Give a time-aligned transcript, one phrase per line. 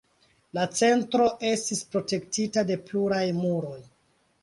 [0.57, 3.81] La centro estis protektita de pluraj muroj.